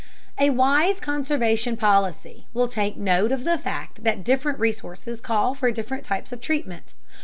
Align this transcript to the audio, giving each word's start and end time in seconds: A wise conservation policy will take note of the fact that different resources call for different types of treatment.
A 0.39 0.49
wise 0.49 0.99
conservation 0.99 1.77
policy 1.77 2.47
will 2.55 2.67
take 2.67 2.97
note 2.97 3.31
of 3.31 3.43
the 3.43 3.55
fact 3.59 4.03
that 4.03 4.23
different 4.23 4.57
resources 4.57 5.21
call 5.21 5.53
for 5.53 5.69
different 5.69 6.05
types 6.05 6.31
of 6.31 6.41
treatment. 6.41 6.95